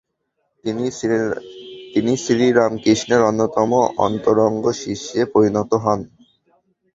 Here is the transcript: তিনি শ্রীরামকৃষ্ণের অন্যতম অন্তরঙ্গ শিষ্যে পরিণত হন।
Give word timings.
তিনি 1.93 2.13
শ্রীরামকৃষ্ণের 2.23 3.21
অন্যতম 3.29 3.71
অন্তরঙ্গ 3.99 4.63
শিষ্যে 4.81 5.21
পরিণত 5.33 5.71
হন। 5.83 5.99